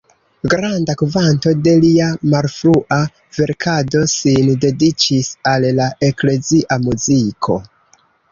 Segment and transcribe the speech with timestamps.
[0.51, 2.97] Granda kvanto de lia malfrua
[3.37, 7.61] verkado sin dediĉis al la eklezia muziko.